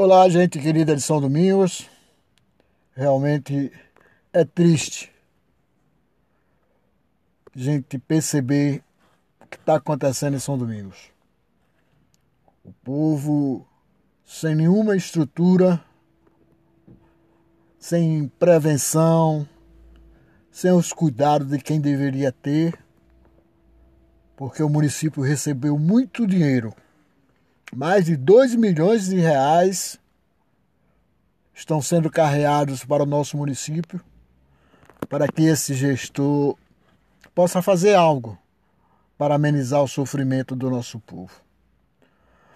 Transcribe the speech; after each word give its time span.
Olá, 0.00 0.28
gente 0.28 0.60
querida 0.60 0.94
de 0.94 1.02
São 1.02 1.20
Domingos. 1.20 1.90
Realmente 2.94 3.72
é 4.32 4.44
triste 4.44 5.12
a 7.52 7.58
gente 7.58 7.98
perceber 7.98 8.80
o 9.40 9.46
que 9.48 9.56
está 9.56 9.74
acontecendo 9.74 10.36
em 10.36 10.38
São 10.38 10.56
Domingos. 10.56 11.10
O 12.62 12.72
povo 12.84 13.66
sem 14.24 14.54
nenhuma 14.54 14.96
estrutura, 14.96 15.84
sem 17.76 18.28
prevenção, 18.38 19.48
sem 20.48 20.70
os 20.70 20.92
cuidados 20.92 21.48
de 21.48 21.58
quem 21.58 21.80
deveria 21.80 22.30
ter, 22.30 22.78
porque 24.36 24.62
o 24.62 24.68
município 24.68 25.24
recebeu 25.24 25.76
muito 25.76 26.24
dinheiro 26.24 26.72
mais 27.74 28.06
de 28.06 28.16
2 28.16 28.54
milhões 28.54 29.08
de 29.08 29.16
reais 29.16 29.98
estão 31.54 31.82
sendo 31.82 32.10
carreados 32.10 32.84
para 32.84 33.02
o 33.02 33.06
nosso 33.06 33.36
município 33.36 34.00
para 35.08 35.28
que 35.28 35.42
esse 35.42 35.74
gestor 35.74 36.56
possa 37.34 37.62
fazer 37.62 37.94
algo 37.94 38.38
para 39.16 39.34
amenizar 39.34 39.82
o 39.82 39.88
sofrimento 39.88 40.54
do 40.54 40.70
nosso 40.70 40.98
povo. 41.00 41.32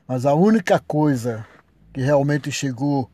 Mas 0.07 0.27
a 0.27 0.35
única 0.35 0.79
coisa 0.79 1.47
que 1.93 2.01
realmente 2.01 2.51
chegou 2.51 3.11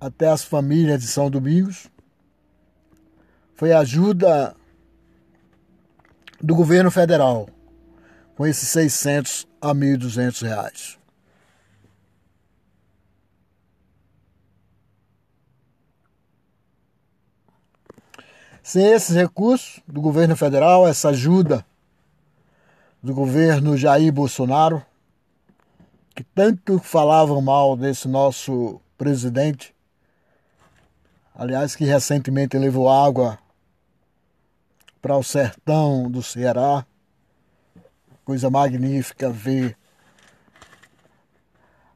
até 0.00 0.28
as 0.28 0.44
famílias 0.44 1.00
de 1.00 1.06
São 1.06 1.30
Domingos 1.30 1.88
foi 3.54 3.72
a 3.72 3.80
ajuda 3.80 4.54
do 6.40 6.54
governo 6.54 6.90
federal 6.90 7.48
com 8.36 8.46
esses 8.46 8.68
600 8.68 9.47
a 9.60 9.74
1.200 9.74 10.42
reais. 10.42 10.98
Sem 18.62 18.84
esses 18.84 19.16
recursos 19.16 19.80
do 19.88 20.00
governo 20.00 20.36
federal, 20.36 20.86
essa 20.86 21.08
ajuda 21.08 21.64
do 23.02 23.14
governo 23.14 23.76
Jair 23.76 24.12
Bolsonaro, 24.12 24.84
que 26.14 26.22
tanto 26.22 26.78
falavam 26.78 27.40
mal 27.40 27.76
desse 27.76 28.06
nosso 28.06 28.78
presidente, 28.98 29.74
aliás, 31.34 31.74
que 31.74 31.84
recentemente 31.84 32.58
levou 32.58 32.90
água 32.90 33.38
para 35.00 35.16
o 35.16 35.22
sertão 35.22 36.10
do 36.10 36.22
Ceará, 36.22 36.84
coisa 38.28 38.50
magnífica 38.50 39.30
ver 39.30 39.74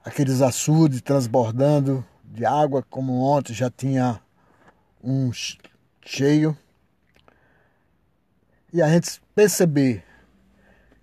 aqueles 0.03 0.41
açudes 0.41 1.03
transbordando 1.03 2.03
de 2.25 2.47
água, 2.47 2.83
como 2.89 3.21
ontem 3.21 3.53
já 3.53 3.69
tinha 3.69 4.19
um 5.05 5.31
cheio. 6.01 6.57
E 8.73 8.81
a 8.81 8.89
gente 8.89 9.21
perceber 9.35 10.03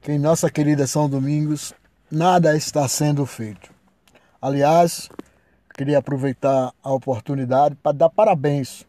que 0.02 0.12
em 0.12 0.18
nossa 0.18 0.50
querida 0.50 0.88
São 0.88 1.08
Domingos 1.08 1.76
nada 2.10 2.58
está 2.58 2.88
sendo 2.88 3.24
feito. 3.24 3.72
Aliás, 4.42 5.10
queria 5.76 6.00
aproveitar 6.00 6.74
a 6.82 6.92
oportunidade 6.92 7.76
para 7.76 7.96
dar 7.96 8.10
parabéns 8.10 8.84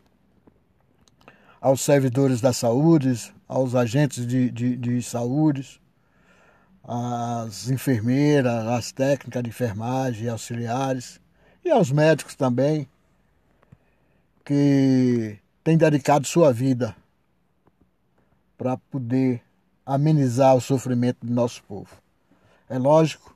aos 1.61 1.83
servidores 1.83 2.41
da 2.41 2.55
saúde, 2.55 3.31
aos 3.47 3.75
agentes 3.75 4.27
de, 4.27 4.51
de, 4.51 4.75
de 4.75 5.03
saúde, 5.03 5.79
às 6.83 7.69
enfermeiras, 7.69 8.67
às 8.67 8.92
técnicas 8.92 9.42
de 9.42 9.50
enfermagem, 9.50 10.28
auxiliares 10.28 11.20
e 11.64 11.70
aos 11.70 11.91
médicos 11.91 12.34
também, 12.34 12.89
que 14.45 15.39
têm 15.62 15.77
dedicado 15.77 16.27
sua 16.27 16.53
vida 16.53 16.97
para 18.56 18.77
poder 18.77 19.43
amenizar 19.84 20.55
o 20.55 20.60
sofrimento 20.60 21.27
do 21.27 21.32
nosso 21.32 21.62
povo. 21.65 21.91
É 22.69 22.78
lógico 22.78 23.34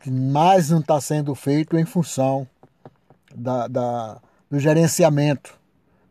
que 0.00 0.10
mais 0.10 0.70
não 0.70 0.80
está 0.80 1.00
sendo 1.00 1.34
feito 1.34 1.76
em 1.76 1.84
função 1.84 2.46
da, 3.34 3.68
da, 3.68 4.20
do 4.50 4.58
gerenciamento 4.58 5.58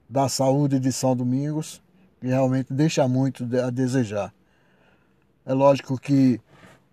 da 0.07 0.29
saúde 0.29 0.79
de 0.79 0.91
São 0.91 1.15
Domingos, 1.15 1.81
que 2.19 2.27
realmente 2.27 2.73
deixa 2.73 3.07
muito 3.07 3.47
a 3.63 3.69
desejar. 3.69 4.33
É 5.49 5.53
lógico 5.55 5.97
que 5.97 6.39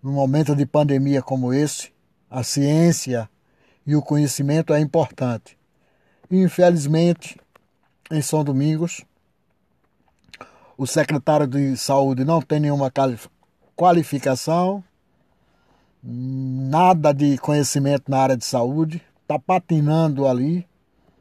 num 0.03 0.13
momento 0.13 0.57
de 0.57 0.65
pandemia 0.65 1.21
como 1.21 1.53
esse, 1.53 1.93
a 2.31 2.43
ciência 2.43 3.29
e 3.87 3.95
o 3.95 4.01
conhecimento 4.01 4.73
é 4.73 4.81
importante. 4.81 5.59
Infelizmente, 6.31 7.39
em 8.11 8.23
São 8.23 8.43
Domingos, 8.43 9.05
o 10.75 10.87
secretário 10.87 11.47
de 11.47 11.77
saúde 11.77 12.25
não 12.25 12.41
tem 12.41 12.59
nenhuma 12.59 12.91
qualificação, 13.77 14.83
nada 16.03 17.13
de 17.13 17.37
conhecimento 17.37 18.11
na 18.11 18.21
área 18.21 18.39
de 18.39 18.45
saúde, 18.47 19.03
está 19.21 19.39
patinando 19.39 20.27
ali, 20.27 20.67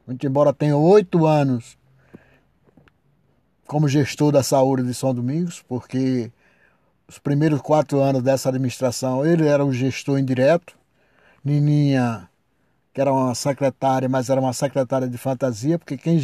muito 0.06 0.26
embora 0.26 0.54
tenha 0.54 0.74
oito 0.74 1.26
anos 1.26 1.76
como 3.66 3.86
gestor 3.86 4.32
da 4.32 4.42
saúde 4.42 4.84
de 4.84 4.94
São 4.94 5.12
Domingos, 5.12 5.62
porque 5.68 6.32
os 7.08 7.18
primeiros 7.18 7.60
quatro 7.60 8.00
anos 8.00 8.22
dessa 8.22 8.48
administração, 8.48 9.24
ele 9.24 9.46
era 9.46 9.64
o 9.64 9.72
gestor 9.72 10.18
indireto. 10.18 10.76
Nininha, 11.44 12.28
que 12.92 13.00
era 13.00 13.12
uma 13.12 13.34
secretária, 13.34 14.08
mas 14.08 14.28
era 14.28 14.40
uma 14.40 14.52
secretária 14.52 15.08
de 15.08 15.16
fantasia, 15.16 15.78
porque 15.78 15.96
quem 15.96 16.18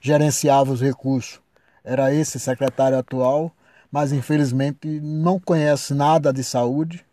gerenciava 0.00 0.72
os 0.72 0.80
recursos 0.80 1.40
era 1.84 2.14
esse 2.14 2.38
secretário 2.38 2.96
atual, 2.96 3.52
mas 3.90 4.12
infelizmente 4.12 4.88
não 5.00 5.38
conhece 5.38 5.92
nada 5.92 6.32
de 6.32 6.42
saúde. 6.44 7.04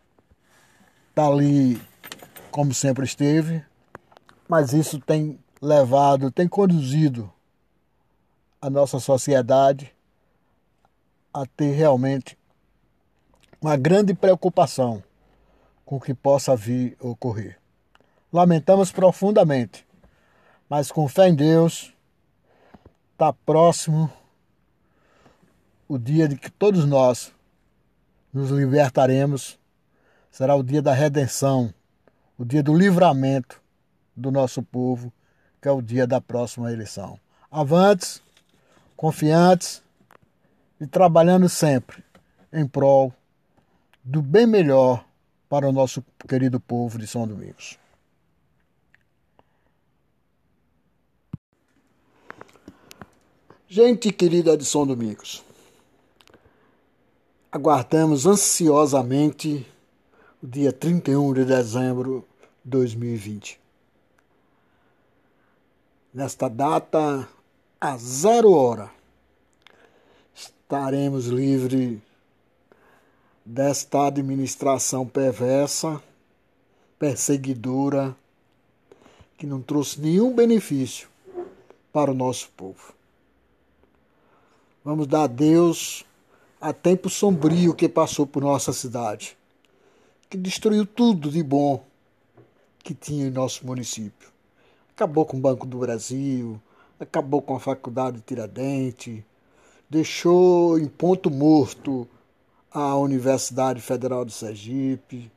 Está 1.10 1.26
ali 1.26 1.80
como 2.50 2.72
sempre 2.72 3.04
esteve, 3.04 3.62
mas 4.48 4.72
isso 4.72 4.98
tem 4.98 5.38
levado, 5.60 6.30
tem 6.30 6.48
conduzido 6.48 7.30
a 8.62 8.70
nossa 8.70 8.98
sociedade 8.98 9.92
a 11.34 11.44
ter 11.44 11.72
realmente 11.72 12.38
uma 13.60 13.76
grande 13.76 14.14
preocupação 14.14 15.02
com 15.84 15.96
o 15.96 16.00
que 16.00 16.14
possa 16.14 16.54
vir 16.54 16.96
ocorrer. 17.00 17.58
Lamentamos 18.32 18.92
profundamente, 18.92 19.86
mas 20.68 20.92
com 20.92 21.08
fé 21.08 21.28
em 21.28 21.34
Deus, 21.34 21.92
está 23.12 23.32
próximo 23.32 24.12
o 25.88 25.98
dia 25.98 26.28
de 26.28 26.36
que 26.36 26.50
todos 26.50 26.84
nós 26.84 27.32
nos 28.32 28.50
libertaremos. 28.50 29.58
Será 30.30 30.54
o 30.54 30.62
dia 30.62 30.82
da 30.82 30.92
redenção, 30.92 31.72
o 32.38 32.44
dia 32.44 32.62
do 32.62 32.74
livramento 32.74 33.60
do 34.14 34.30
nosso 34.30 34.62
povo, 34.62 35.12
que 35.60 35.66
é 35.66 35.72
o 35.72 35.82
dia 35.82 36.06
da 36.06 36.20
próxima 36.20 36.70
eleição. 36.70 37.18
Avantes, 37.50 38.22
confiantes 38.96 39.82
e 40.80 40.86
trabalhando 40.86 41.48
sempre 41.48 42.04
em 42.52 42.66
prol 42.66 43.12
do 44.08 44.22
bem 44.22 44.46
melhor 44.46 45.04
para 45.50 45.68
o 45.68 45.72
nosso 45.72 46.02
querido 46.26 46.58
povo 46.58 46.98
de 46.98 47.06
São 47.06 47.28
Domingos. 47.28 47.78
Gente 53.68 54.10
querida 54.10 54.56
de 54.56 54.64
São 54.64 54.86
Domingos, 54.86 55.44
aguardamos 57.52 58.24
ansiosamente 58.24 59.66
o 60.42 60.46
dia 60.46 60.72
31 60.72 61.34
de 61.34 61.44
dezembro 61.44 62.26
de 62.64 62.70
2020. 62.70 63.60
Nesta 66.14 66.48
data, 66.48 67.28
a 67.78 67.96
zero 67.98 68.52
hora, 68.52 68.90
estaremos 70.34 71.26
livres 71.26 72.07
desta 73.48 74.08
administração 74.08 75.06
perversa, 75.06 76.02
perseguidora, 76.98 78.14
que 79.38 79.46
não 79.46 79.62
trouxe 79.62 79.98
nenhum 79.98 80.34
benefício 80.34 81.08
para 81.90 82.10
o 82.10 82.14
nosso 82.14 82.50
povo. 82.50 82.92
Vamos 84.84 85.06
dar 85.06 85.22
a 85.22 85.26
Deus 85.26 86.04
a 86.60 86.74
tempo 86.74 87.08
sombrio 87.08 87.74
que 87.74 87.88
passou 87.88 88.26
por 88.26 88.42
nossa 88.42 88.70
cidade, 88.74 89.34
que 90.28 90.36
destruiu 90.36 90.84
tudo 90.84 91.30
de 91.30 91.42
bom 91.42 91.82
que 92.84 92.92
tinha 92.92 93.28
em 93.28 93.30
nosso 93.30 93.66
município. 93.66 94.28
Acabou 94.94 95.24
com 95.24 95.38
o 95.38 95.40
Banco 95.40 95.66
do 95.66 95.78
Brasil, 95.78 96.60
acabou 97.00 97.40
com 97.40 97.56
a 97.56 97.60
Faculdade 97.60 98.18
de 98.18 98.24
Tiradentes, 98.24 99.22
deixou 99.88 100.78
em 100.78 100.86
ponto 100.86 101.30
morto 101.30 102.06
a 102.70 102.96
Universidade 102.96 103.80
Federal 103.80 104.24
de 104.24 104.32
Sergipe, 104.32 105.32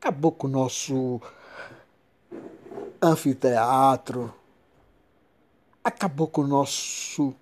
acabou 0.00 0.32
com 0.32 0.46
o 0.46 0.50
nosso 0.50 1.20
anfiteatro, 3.00 4.32
acabou 5.82 6.26
com 6.26 6.42
o 6.42 6.46
nosso 6.46 7.34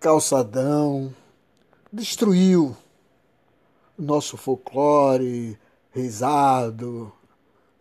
calçadão, 0.00 1.14
destruiu 1.92 2.76
nosso 4.00 4.36
folclore, 4.36 5.58
risado, 5.92 7.12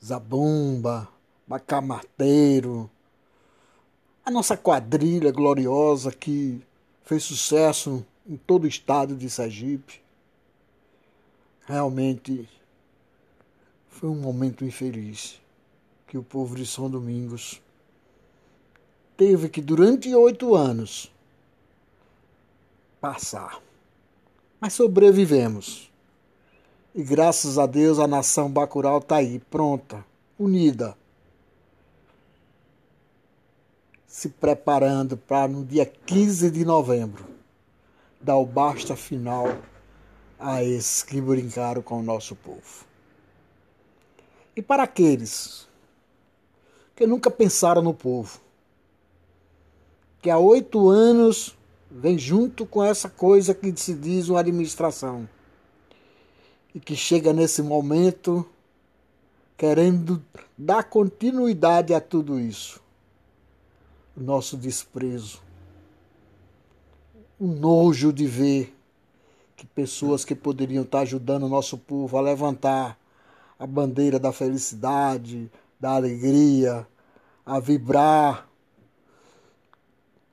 zabumba, 0.03 1.07
bacamateiro, 1.47 2.89
a 4.25 4.31
nossa 4.31 4.55
quadrilha 4.55 5.31
gloriosa 5.31 6.11
que 6.11 6.61
fez 7.03 7.23
sucesso 7.23 8.05
em 8.27 8.37
todo 8.37 8.65
o 8.65 8.67
estado 8.67 9.15
de 9.15 9.29
Sergipe. 9.29 10.01
Realmente 11.65 12.47
foi 13.89 14.09
um 14.09 14.15
momento 14.15 14.63
infeliz 14.63 15.39
que 16.07 16.17
o 16.17 16.23
povo 16.23 16.55
de 16.55 16.65
São 16.65 16.89
Domingos 16.89 17.61
teve 19.17 19.49
que, 19.49 19.61
durante 19.61 20.13
oito 20.13 20.55
anos, 20.55 21.11
passar. 23.01 23.61
Mas 24.59 24.73
sobrevivemos. 24.73 25.88
E 26.93 27.03
graças 27.03 27.59
a 27.59 27.65
Deus 27.67 27.99
a 27.99 28.07
nação 28.07 28.49
Bacurau 28.49 28.97
está 28.97 29.17
aí, 29.17 29.39
pronta, 29.39 30.03
unida. 30.39 30.97
Se 34.07 34.27
preparando 34.27 35.15
para 35.15 35.47
no 35.47 35.63
dia 35.63 35.85
15 35.85 36.49
de 36.49 36.65
novembro 36.65 37.25
dar 38.19 38.37
o 38.37 38.45
basta 38.45 38.95
final 38.95 39.45
a 40.39 40.63
esses 40.63 41.03
que 41.03 41.21
brincaram 41.21 41.81
com 41.81 41.99
o 41.99 42.03
nosso 42.03 42.35
povo. 42.35 42.85
E 44.55 44.61
para 44.61 44.83
aqueles 44.83 45.67
que 46.95 47.05
nunca 47.05 47.29
pensaram 47.29 47.81
no 47.81 47.93
povo, 47.93 48.41
que 50.21 50.29
há 50.29 50.37
oito 50.37 50.89
anos 50.89 51.55
vem 51.89 52.17
junto 52.17 52.65
com 52.65 52.83
essa 52.83 53.07
coisa 53.07 53.53
que 53.53 53.73
se 53.77 53.93
diz 53.93 54.27
uma 54.27 54.39
administração. 54.39 55.29
E 56.73 56.79
que 56.79 56.95
chega 56.95 57.33
nesse 57.33 57.61
momento 57.61 58.45
querendo 59.57 60.23
dar 60.57 60.83
continuidade 60.83 61.93
a 61.93 61.99
tudo 61.99 62.39
isso. 62.39 62.81
O 64.15 64.21
nosso 64.21 64.55
desprezo. 64.55 65.41
O 67.39 67.47
nojo 67.47 68.13
de 68.13 68.25
ver 68.25 68.75
que 69.55 69.65
pessoas 69.65 70.23
que 70.23 70.33
poderiam 70.33 70.83
estar 70.83 71.01
ajudando 71.01 71.43
o 71.43 71.49
nosso 71.49 71.77
povo 71.77 72.17
a 72.17 72.21
levantar 72.21 72.97
a 73.57 73.67
bandeira 73.67 74.17
da 74.17 74.31
felicidade, 74.31 75.51
da 75.77 75.91
alegria, 75.95 76.87
a 77.45 77.59
vibrar 77.59 78.47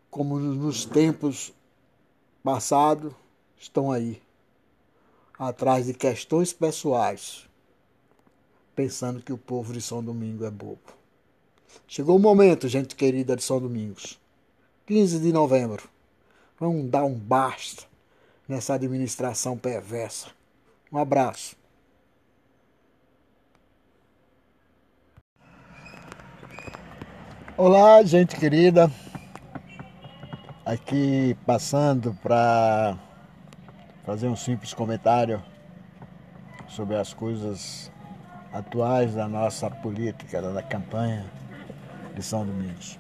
como 0.09 0.39
nos 0.39 0.85
tempos 0.85 1.53
passados, 2.43 3.13
estão 3.59 3.91
aí, 3.91 4.23
atrás 5.39 5.87
de 5.87 5.95
questões 5.95 6.53
pessoais, 6.53 7.47
pensando 8.75 9.23
que 9.23 9.33
o 9.33 9.39
povo 9.39 9.73
de 9.73 9.81
São 9.81 10.03
Domingo 10.03 10.45
é 10.45 10.51
bobo. 10.51 10.97
Chegou 11.87 12.17
o 12.17 12.21
momento, 12.21 12.69
gente 12.69 12.97
querida 12.97 13.37
de 13.37 13.43
São 13.43 13.61
Domingos. 13.61 14.19
15 14.87 15.19
de 15.19 15.33
novembro. 15.33 15.89
Vamos 16.59 16.89
dar 16.91 17.05
um 17.05 17.15
basta 17.15 17.85
nessa 18.49 18.75
administração 18.75 19.59
perversa. 19.59 20.29
Um 20.91 20.99
abraço. 20.99 21.57
Olá, 27.57 28.03
gente 28.03 28.37
querida 28.37 28.91
aqui 30.65 31.37
passando 31.47 32.13
para 32.23 32.99
fazer 34.07 34.29
um 34.29 34.37
simples 34.37 34.73
comentário 34.73 35.43
sobre 36.69 36.97
as 36.97 37.13
coisas 37.13 37.91
atuais 38.53 39.15
da 39.17 39.27
nossa 39.27 39.69
política, 39.69 40.41
da 40.41 40.63
campanha 40.63 41.27
de 42.15 42.23
São 42.23 42.47
Domingos. 42.47 42.99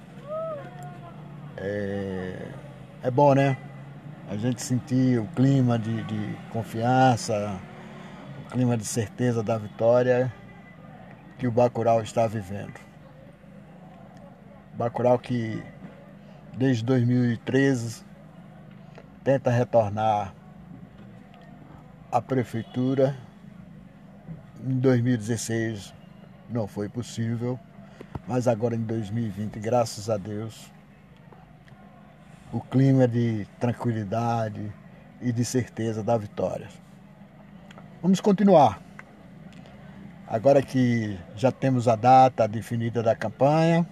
É, 1.56 2.48
é 3.04 3.10
bom, 3.10 3.34
né? 3.34 3.56
A 4.28 4.36
gente 4.36 4.60
sentir 4.60 5.20
o 5.20 5.26
clima 5.28 5.78
de, 5.78 6.02
de 6.02 6.36
confiança, 6.52 7.58
o 8.44 8.50
clima 8.50 8.76
de 8.76 8.84
certeza 8.84 9.44
da 9.44 9.56
vitória 9.56 10.32
que 11.38 11.46
o 11.46 11.52
Bacurau 11.52 12.02
está 12.02 12.26
vivendo. 12.26 12.74
Bacurau 14.74 15.18
que 15.18 15.62
desde 16.56 16.84
2013, 16.84 18.04
tenta 19.22 19.50
retornar 19.50 20.34
à 22.16 22.22
prefeitura. 22.22 23.14
Em 24.64 24.78
2016 24.78 25.92
não 26.48 26.66
foi 26.66 26.88
possível, 26.88 27.60
mas 28.26 28.48
agora 28.48 28.74
em 28.74 28.80
2020, 28.80 29.60
graças 29.60 30.08
a 30.08 30.16
Deus, 30.16 30.72
o 32.50 32.60
clima 32.60 33.06
de 33.06 33.46
tranquilidade 33.60 34.72
e 35.20 35.30
de 35.30 35.44
certeza 35.44 36.02
da 36.02 36.16
vitória. 36.16 36.68
Vamos 38.00 38.20
continuar. 38.20 38.80
Agora 40.26 40.62
que 40.62 41.18
já 41.36 41.52
temos 41.52 41.86
a 41.86 41.96
data 41.96 42.48
definida 42.48 43.02
da 43.02 43.14
campanha 43.14 43.86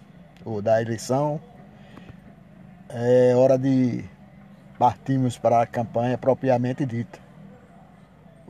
ou 0.44 0.62
da 0.62 0.80
eleição, 0.80 1.38
é 2.88 3.34
hora 3.36 3.58
de 3.58 4.02
partirmos 4.78 5.36
para 5.36 5.60
a 5.60 5.66
campanha 5.66 6.16
propriamente 6.16 6.86
dita. 6.86 7.23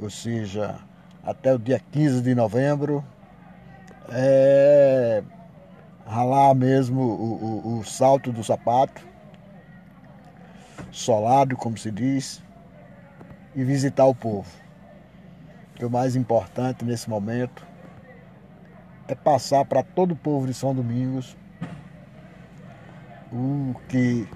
Ou 0.00 0.10
seja, 0.10 0.78
até 1.22 1.54
o 1.54 1.58
dia 1.58 1.80
15 1.92 2.22
de 2.22 2.34
novembro, 2.34 3.04
é 4.10 5.22
ralar 6.06 6.54
mesmo 6.54 7.00
o, 7.00 7.76
o, 7.76 7.78
o 7.78 7.84
salto 7.84 8.32
do 8.32 8.44
sapato, 8.44 9.02
solado, 10.90 11.56
como 11.56 11.78
se 11.78 11.90
diz, 11.90 12.42
e 13.54 13.64
visitar 13.64 14.04
o 14.04 14.14
povo. 14.14 14.50
O 15.80 15.88
mais 15.88 16.14
importante 16.14 16.84
nesse 16.84 17.08
momento 17.10 17.66
é 19.08 19.14
passar 19.14 19.64
para 19.64 19.82
todo 19.82 20.12
o 20.12 20.16
povo 20.16 20.46
de 20.46 20.54
São 20.54 20.74
Domingos 20.74 21.36
o 23.32 23.74
que 23.88 24.28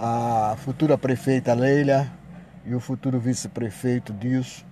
a 0.00 0.54
futura 0.58 0.96
prefeita 0.96 1.52
Leila 1.52 2.10
e 2.66 2.74
o 2.74 2.80
futuro 2.80 3.18
vice-prefeito 3.20 4.12
Dilson 4.12 4.64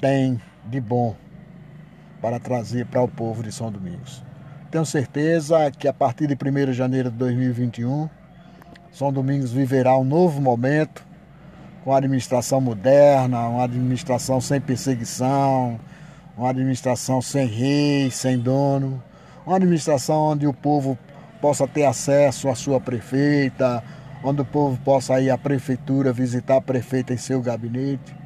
têm 0.00 0.40
de 0.64 0.80
bom 0.80 1.14
para 2.20 2.40
trazer 2.40 2.86
para 2.86 3.02
o 3.02 3.08
povo 3.08 3.42
de 3.42 3.52
São 3.52 3.70
Domingos. 3.70 4.22
Tenho 4.70 4.86
certeza 4.86 5.70
que 5.70 5.86
a 5.86 5.92
partir 5.92 6.26
de 6.26 6.34
1 6.34 6.66
de 6.66 6.72
janeiro 6.72 7.10
de 7.10 7.16
2021, 7.18 8.08
São 8.90 9.12
Domingos 9.12 9.52
viverá 9.52 9.96
um 9.98 10.04
novo 10.04 10.40
momento 10.40 11.06
com 11.84 11.92
a 11.92 11.98
administração 11.98 12.62
moderna, 12.62 13.46
uma 13.46 13.64
administração 13.64 14.40
sem 14.40 14.58
perseguição, 14.58 15.78
uma 16.36 16.48
administração 16.48 17.20
sem 17.20 17.46
rei, 17.46 18.10
sem 18.10 18.38
dono, 18.38 19.02
uma 19.46 19.56
administração 19.56 20.28
onde 20.28 20.46
o 20.46 20.54
povo 20.54 20.98
possa 21.42 21.68
ter 21.68 21.84
acesso 21.84 22.48
à 22.48 22.54
sua 22.54 22.80
prefeita, 22.80 23.84
onde 24.24 24.40
o 24.40 24.44
povo 24.44 24.80
possa 24.82 25.20
ir 25.20 25.28
à 25.28 25.36
prefeitura 25.36 26.10
visitar 26.10 26.56
a 26.56 26.60
prefeita 26.60 27.12
em 27.12 27.18
seu 27.18 27.42
gabinete, 27.42 28.16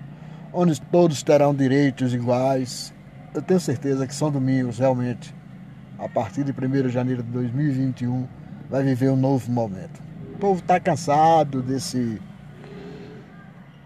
onde 0.52 0.80
todos 0.80 1.24
terão 1.24 1.52
direitos 1.52 2.14
iguais. 2.14 2.94
Eu 3.34 3.42
tenho 3.42 3.58
certeza 3.58 4.06
que 4.06 4.14
São 4.14 4.30
Domingos 4.30 4.78
realmente, 4.78 5.34
a 5.98 6.08
partir 6.08 6.44
de 6.44 6.52
1 6.52 6.82
de 6.82 6.88
janeiro 6.88 7.22
de 7.24 7.30
2021, 7.30 8.28
vai 8.70 8.84
viver 8.84 9.10
um 9.10 9.16
novo 9.16 9.50
momento. 9.50 10.00
O 10.34 10.38
povo 10.38 10.60
está 10.60 10.78
cansado 10.78 11.60
desse 11.60 12.22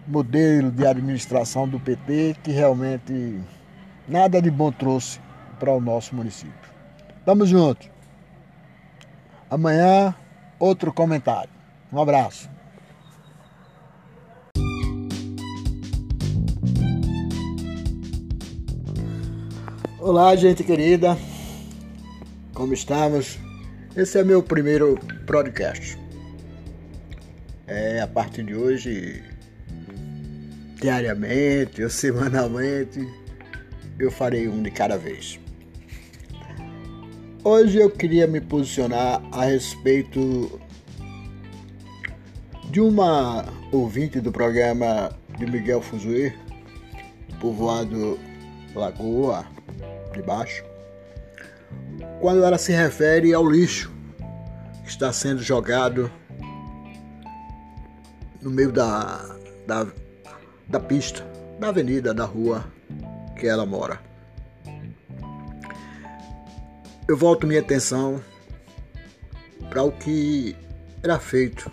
modelo 0.07 0.69
de 0.69 0.85
administração 0.85 1.67
do 1.67 1.79
PT 1.79 2.35
que 2.43 2.51
realmente 2.51 3.41
nada 4.07 4.39
de 4.39 4.51
bom 4.51 4.71
trouxe 4.71 5.19
para 5.59 5.71
o 5.71 5.81
nosso 5.81 6.15
município. 6.15 6.53
Tamo 7.25 7.43
junto. 7.45 7.89
Amanhã, 9.49 10.13
outro 10.59 10.93
comentário. 10.93 11.52
Um 11.93 12.01
abraço. 12.01 12.49
Olá, 19.99 20.35
gente 20.35 20.63
querida. 20.63 21.15
Como 22.51 22.73
estamos? 22.73 23.37
Esse 23.95 24.17
é 24.17 24.23
meu 24.23 24.41
primeiro 24.41 24.99
podcast. 25.27 25.95
É 27.67 28.01
a 28.01 28.07
partir 28.07 28.41
de 28.41 28.55
hoje, 28.55 29.23
diariamente 30.81 31.83
ou 31.83 31.91
semanalmente, 31.91 33.07
eu 33.99 34.09
farei 34.09 34.47
um 34.47 34.63
de 34.63 34.71
cada 34.71 34.97
vez. 34.97 35.39
Hoje 37.43 37.77
eu 37.77 37.91
queria 37.91 38.25
me 38.25 38.41
posicionar 38.41 39.21
a 39.31 39.45
respeito 39.45 40.59
de 42.73 42.81
uma 42.81 43.45
ouvinte 43.71 44.19
do 44.19 44.31
programa 44.31 45.11
de 45.37 45.45
Miguel 45.45 45.79
Fuzue, 45.79 46.33
povoado 47.39 48.17
Lagoa 48.73 49.45
de 50.11 50.23
Baixo, 50.23 50.65
quando 52.19 52.43
ela 52.43 52.57
se 52.57 52.71
refere 52.71 53.31
ao 53.31 53.47
lixo 53.47 53.93
que 54.81 54.89
está 54.89 55.13
sendo 55.13 55.43
jogado 55.43 56.11
no 58.41 58.49
meio 58.49 58.71
da, 58.71 59.23
da, 59.67 59.85
da 60.67 60.79
pista, 60.79 61.23
da 61.59 61.69
avenida, 61.69 62.11
da 62.11 62.25
rua 62.25 62.65
que 63.39 63.45
ela 63.45 63.67
mora. 63.67 64.01
Eu 67.07 67.15
volto 67.15 67.45
minha 67.45 67.59
atenção 67.59 68.19
para 69.69 69.83
o 69.83 69.91
que 69.91 70.55
era 71.03 71.19
feito 71.19 71.71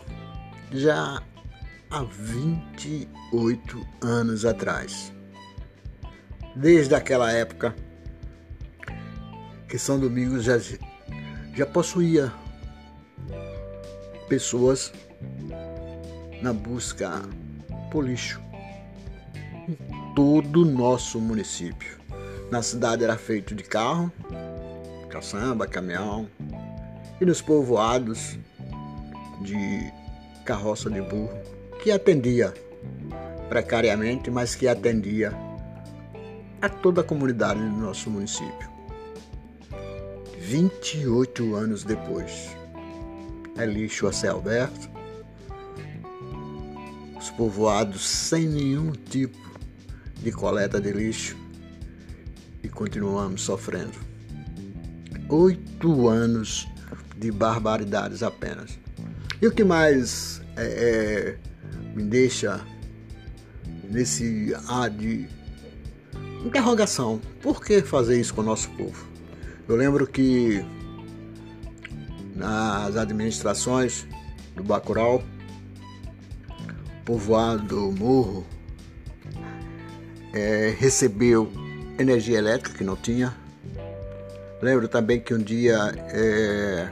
já 0.73 1.23
há 1.91 2.03
28 2.03 3.87
anos 4.01 4.45
atrás. 4.45 5.13
Desde 6.55 6.95
aquela 6.95 7.33
época 7.33 7.75
que 9.69 9.79
São 9.79 9.99
Domingos 9.99 10.45
já, 10.45 10.59
já 11.55 11.67
possuía 11.67 12.33
pessoas 14.29 14.93
na 16.43 16.53
busca 16.53 17.23
por 17.91 18.07
lixo 18.07 18.41
em 19.69 19.77
todo 20.15 20.63
o 20.63 20.65
nosso 20.65 21.21
município. 21.21 21.99
Na 22.51 22.63
cidade 22.63 23.05
era 23.05 23.17
feito 23.17 23.55
de 23.55 23.63
carro, 23.63 24.13
caçamba, 25.09 25.67
caminhão, 25.67 26.29
e 27.21 27.25
nos 27.25 27.41
povoados 27.41 28.39
de 29.43 30.00
carroça 30.51 30.91
de 30.91 31.01
burro, 31.01 31.31
que 31.81 31.93
atendia 31.93 32.53
precariamente, 33.49 34.33
mas 34.33 34.57
que 34.57 34.67
atendia 34.67 35.33
a 36.61 36.69
toda 36.69 37.03
a 37.03 37.05
comunidade 37.05 37.61
do 37.61 37.77
nosso 37.77 38.11
município. 38.11 38.69
28 40.41 41.55
anos 41.55 41.85
depois. 41.85 42.51
É 43.57 43.65
lixo 43.65 44.09
a 44.09 44.13
céu 44.13 44.39
aberto, 44.39 44.91
os 47.17 47.31
povoados 47.31 48.09
sem 48.09 48.49
nenhum 48.49 48.91
tipo 48.91 49.39
de 50.17 50.33
coleta 50.33 50.81
de 50.81 50.91
lixo 50.91 51.37
e 52.61 52.69
continuamos 52.69 53.43
sofrendo. 53.43 53.97
Oito 55.29 56.09
anos 56.09 56.67
de 57.17 57.31
barbaridades 57.31 58.25
apenas. 58.25 58.81
E 59.41 59.47
o 59.47 59.51
que 59.51 59.65
mais 59.65 60.43
é, 60.57 60.65
é, 60.65 61.39
me 61.95 62.03
deixa 62.03 62.61
nesse 63.89 64.55
ar 64.69 64.91
de 64.91 65.27
interrogação: 66.45 67.21
por 67.41 67.65
que 67.65 67.81
fazer 67.81 68.21
isso 68.21 68.35
com 68.35 68.43
o 68.43 68.45
nosso 68.45 68.69
povo? 68.71 69.07
Eu 69.67 69.77
lembro 69.77 70.07
que 70.07 70.65
nas 72.35 72.97
administrações 72.97 74.07
do 74.57 74.63
Bacurau, 74.63 75.23
povoado 77.05 77.63
do 77.63 77.93
Morro, 77.93 78.47
é, 80.35 80.75
recebeu 80.79 81.51
energia 81.99 82.39
elétrica 82.39 82.77
que 82.77 82.85
não 82.85 82.97
tinha. 82.97 83.35
Lembro 84.61 84.89
também 84.89 85.21
que 85.21 85.33
um 85.33 85.39
dia, 85.39 85.77
é, 86.13 86.91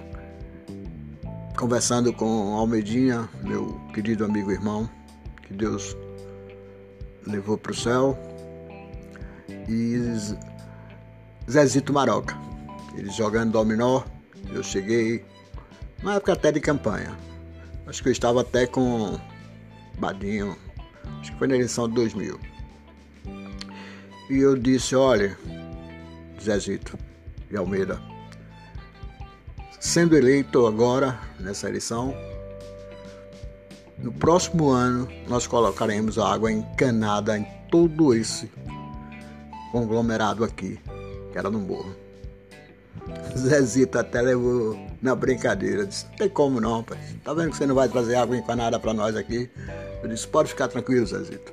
conversando 1.59 2.13
com 2.13 2.55
Almedinha, 2.55 3.29
meu 3.43 3.81
querido 3.93 4.25
amigo 4.25 4.53
irmão, 4.53 4.89
que 5.43 5.53
Deus 5.53 5.97
levou 7.27 7.59
para 7.59 7.73
o 7.73 7.75
céu, 7.75 8.17
e 9.69 9.97
Zezito 11.51 11.93
Maroca 11.93 12.37
eles 12.97 13.15
jogando 13.15 13.53
dominó. 13.53 14.03
Eu 14.53 14.63
cheguei, 14.63 15.25
na 16.03 16.15
época 16.15 16.33
até 16.33 16.53
de 16.53 16.61
campanha. 16.61 17.17
Acho 17.87 18.03
que 18.03 18.09
eu 18.09 18.13
estava 18.13 18.43
até 18.43 18.67
com 18.67 19.19
Badinho, 19.99 20.57
acho 21.21 21.33
que 21.33 21.39
foi 21.39 21.49
na 21.49 21.57
eleição 21.57 21.89
de 21.89 21.95
2000. 21.95 22.39
E 24.31 24.39
eu 24.39 24.57
disse: 24.57 24.95
olha, 24.95 25.37
Zezito 26.41 26.97
de 27.51 27.57
Almeida, 27.57 28.01
sendo 29.81 30.17
eleito 30.17 30.67
agora 30.67 31.19
nessa 31.39 31.69
eleição, 31.69 32.15
no 33.99 34.13
próximo 34.13 34.71
ano 34.71 35.09
nós 35.27 35.47
colocaremos 35.47 36.19
água 36.19 36.53
encanada 36.53 37.37
em 37.37 37.47
todo 37.71 38.15
esse 38.15 38.51
conglomerado 39.73 40.45
aqui, 40.45 40.79
que 41.33 41.39
era 41.39 41.51
no 41.51 41.59
morro. 41.59 41.95
Zezito 43.37 43.99
até 43.99 44.21
levou 44.21 44.79
na 45.01 45.15
brincadeira. 45.15 45.87
Disse, 45.87 46.07
não 46.07 46.13
tem 46.17 46.29
como 46.29 46.61
não, 46.61 46.83
pai. 46.83 46.99
Tá 47.25 47.33
vendo 47.33 47.51
que 47.51 47.57
você 47.57 47.67
não 47.67 47.75
vai 47.75 47.89
trazer 47.89 48.17
água 48.17 48.37
encanada 48.37 48.79
para 48.79 48.93
nós 48.93 49.17
aqui? 49.17 49.51
Eu 50.03 50.09
disse, 50.09 50.27
pode 50.27 50.51
ficar 50.51 50.69
tranquilo, 50.69 51.07
Zezito. 51.07 51.53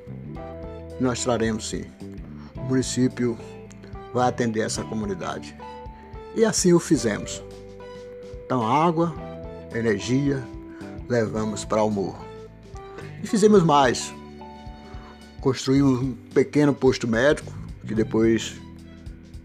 Nós 1.00 1.22
traremos 1.22 1.68
sim. 1.68 1.84
O 2.54 2.60
município 2.60 3.38
vai 4.12 4.28
atender 4.28 4.60
essa 4.60 4.82
comunidade. 4.84 5.56
E 6.34 6.44
assim 6.44 6.72
o 6.72 6.80
fizemos. 6.80 7.42
Então, 8.46 8.64
água, 8.64 9.12
energia, 9.74 10.40
levamos 11.08 11.64
para 11.64 11.82
o 11.82 11.90
morro. 11.90 12.24
E 13.20 13.26
fizemos 13.26 13.64
mais. 13.64 14.14
Construímos 15.40 16.00
um 16.00 16.12
pequeno 16.32 16.72
posto 16.72 17.08
médico, 17.08 17.52
que 17.84 17.92
depois 17.92 18.54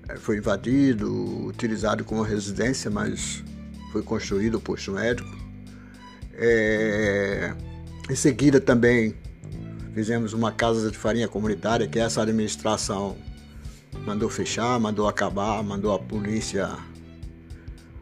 é, 0.08 0.18
foi 0.18 0.38
invadido, 0.38 1.48
utilizado 1.48 2.04
como 2.04 2.22
residência, 2.22 2.92
mas 2.92 3.44
foi 3.92 4.04
construído 4.04 4.60
o 4.60 4.62
posto 4.62 4.92
médico. 4.92 5.36
É, 6.34 7.56
em 8.08 8.16
seguida 8.16 8.62
também 8.62 9.16
fizemos 9.96 10.32
uma 10.34 10.52
casa 10.52 10.92
de 10.92 10.98
farinha 10.98 11.28
comunitária 11.28 11.88
que 11.88 11.98
essa 11.98 12.22
administração 12.22 13.18
mandou 14.06 14.30
fechar, 14.30 14.80
mandou 14.80 15.08
acabar, 15.08 15.64
mandou 15.64 15.92
a 15.92 15.98
polícia 15.98 16.70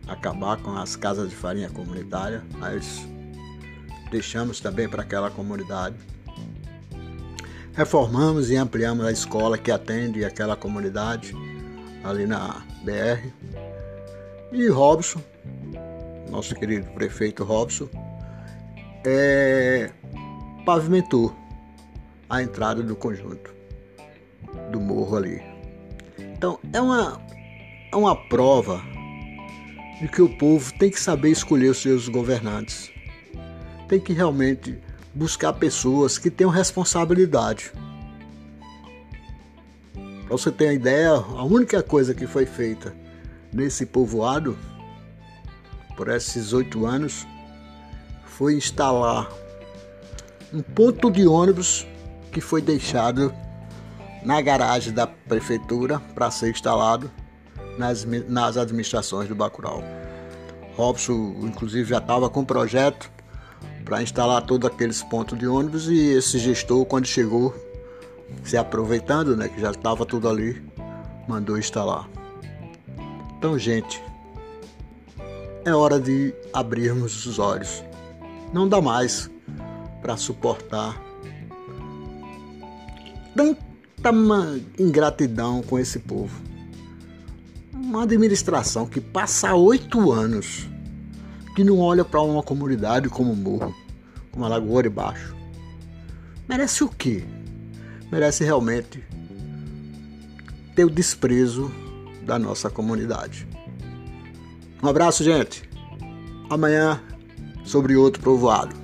acabar 0.10 0.58
com 0.58 0.76
as 0.76 0.96
casas 0.96 1.30
de 1.30 1.36
farinha 1.36 1.70
comunitária, 1.70 2.44
mas 2.58 3.08
deixamos 4.10 4.60
também 4.60 4.90
para 4.90 5.04
aquela 5.04 5.30
comunidade. 5.30 5.96
Reformamos 7.74 8.50
e 8.50 8.58
ampliamos 8.58 9.06
a 9.06 9.12
escola 9.12 9.58
que 9.58 9.72
atende 9.72 10.26
aquela 10.26 10.56
comunidade 10.56 11.34
ali 12.04 12.26
na 12.26 12.62
BR. 12.84 13.32
E 14.52 14.68
Robson, 14.68 15.22
nosso 16.30 16.56
querido 16.56 16.90
prefeito 16.92 17.44
Robson, 17.44 17.88
é, 19.06 19.92
pavimentou 20.66 21.36
a 22.30 22.42
entrada 22.42 22.82
do 22.82 22.96
conjunto 22.96 23.54
do 24.72 24.80
morro 24.80 25.16
ali. 25.18 25.42
Então 26.18 26.60
é 26.74 26.82
uma, 26.82 27.22
é 27.92 27.96
uma 27.96 28.16
prova 28.28 28.82
de 30.00 30.08
que 30.08 30.22
o 30.22 30.30
povo 30.30 30.74
tem 30.74 30.90
que 30.90 31.00
saber 31.00 31.30
escolher 31.30 31.70
os 31.70 31.82
seus 31.82 32.08
governantes. 32.08 32.90
Tem 33.88 34.00
que 34.00 34.14
realmente 34.14 34.78
buscar 35.14 35.54
pessoas 35.54 36.18
que 36.18 36.30
tenham 36.30 36.52
responsabilidade. 36.52 37.72
Para 39.94 40.38
você 40.38 40.52
ter 40.52 40.66
uma 40.66 40.74
ideia, 40.74 41.10
a 41.10 41.44
única 41.44 41.84
coisa 41.84 42.14
que 42.14 42.28
foi 42.28 42.46
feita 42.46 42.96
nesse 43.52 43.86
povoado 43.86 44.58
por 45.98 46.08
esses 46.08 46.54
oito 46.54 46.86
anos 46.86 47.28
foi 48.26 48.56
instalar 48.56 49.30
um 50.54 50.62
ponto 50.62 51.12
de 51.12 51.28
ônibus 51.28 51.86
que 52.32 52.40
foi 52.40 52.62
deixado 52.62 53.34
na 54.24 54.40
garagem 54.42 54.94
da 54.94 55.08
prefeitura 55.08 56.00
para 56.14 56.32
ser 56.32 56.52
instalado 56.52 57.12
nas, 57.80 58.06
nas 58.28 58.58
administrações 58.58 59.30
do 59.30 59.34
Bacurau. 59.34 59.82
Robson, 60.76 61.36
inclusive, 61.44 61.90
já 61.90 61.98
estava 61.98 62.30
com 62.30 62.44
projeto 62.44 63.10
para 63.86 64.04
instalar 64.04 64.46
todos 64.46 64.70
aqueles 64.70 65.02
pontos 65.02 65.40
de 65.40 65.48
ônibus 65.48 65.88
e 65.88 65.98
esse 66.12 66.38
gestor, 66.38 66.86
quando 66.86 67.08
chegou, 67.08 67.56
se 68.44 68.58
aproveitando, 68.58 69.36
né, 69.36 69.48
que 69.48 69.60
já 69.60 69.72
estava 69.72 70.06
tudo 70.06 70.28
ali, 70.30 70.62
mandou 71.28 71.58
instalar. 71.58 72.08
Então, 73.38 73.58
gente, 73.58 74.04
é 75.64 75.74
hora 75.74 76.00
de 76.00 76.34
abrirmos 76.54 77.26
os 77.26 77.40
olhos. 77.40 77.84
Não 78.54 78.68
dá 78.68 78.82
mais 78.82 79.30
para 80.02 80.18
suportar 80.18 81.02
tanta 83.36 84.12
ingratidão 84.78 85.62
com 85.62 85.80
esse 85.80 86.00
povo. 86.00 86.50
Uma 87.90 88.04
administração 88.04 88.86
que 88.86 89.02
passa 89.02 89.56
oito 89.56 90.12
anos 90.12 90.70
que 91.56 91.64
não 91.64 91.80
olha 91.80 92.06
para 92.06 92.22
uma 92.22 92.44
comunidade 92.44 93.10
como 93.10 93.36
Morro, 93.36 93.76
como 94.32 94.46
a 94.46 94.48
Lagoa 94.48 94.84
de 94.84 94.90
Baixo. 94.90 95.36
Merece 96.48 96.84
o 96.84 96.88
quê? 96.88 97.24
Merece 98.12 98.44
realmente 98.44 99.04
ter 100.76 100.86
o 100.86 100.90
desprezo 100.90 101.72
da 102.28 102.38
nossa 102.38 102.70
comunidade. 102.70 103.48
Um 104.84 104.88
abraço, 104.88 105.24
gente. 105.24 105.68
Amanhã 106.48 107.02
sobre 107.66 107.96
outro 107.96 108.22
povoado. 108.22 108.76